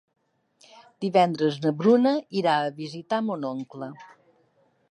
[1.05, 3.91] Divendres na Bruna irà a visitar mon oncle.